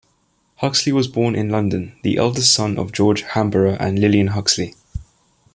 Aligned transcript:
Huxley 0.55 0.91
was 0.91 1.07
born 1.07 1.35
in 1.35 1.49
London, 1.49 1.95
the 2.01 2.17
eldest 2.17 2.51
son 2.55 2.79
of 2.79 2.91
George 2.91 3.21
Hamborough 3.21 3.77
and 3.79 3.99
Lilian 3.99 4.29
Huxley. 4.29 4.73